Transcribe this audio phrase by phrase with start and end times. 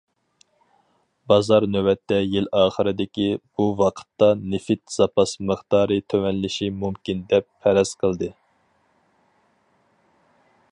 [1.31, 3.27] بازار نۆۋەتتە يىل ئاخىرىدىكى
[3.59, 8.35] بۇ ۋاقىتتا نېفىت زاپاس مىقدارى تۆۋەنلىشى مۇمكىن دەپ پەرەز قىلدى.